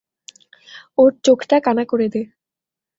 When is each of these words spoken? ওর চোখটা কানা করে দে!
ওর 0.97 1.11
চোখটা 1.25 1.57
কানা 1.59 1.83
করে 1.85 2.07
দে! 2.13 2.21